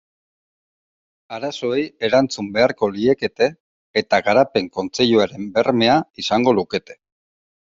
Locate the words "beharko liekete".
2.55-3.51